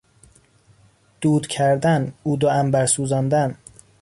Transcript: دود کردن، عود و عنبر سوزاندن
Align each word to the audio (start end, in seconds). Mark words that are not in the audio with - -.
دود 1.21 1.47
کردن، 1.47 2.13
عود 2.25 2.43
و 2.43 2.47
عنبر 2.49 2.85
سوزاندن 2.85 3.57